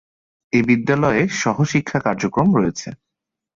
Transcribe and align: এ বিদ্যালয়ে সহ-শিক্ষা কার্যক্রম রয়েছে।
এ 0.53 0.59
বিদ্যালয়ে 0.67 1.21
সহ-শিক্ষা 1.41 1.99
কার্যক্রম 2.05 2.49
রয়েছে। 2.57 2.89